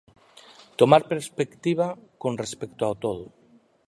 [0.79, 1.87] Tomar perspectiva
[2.21, 3.25] con respecto ao todo.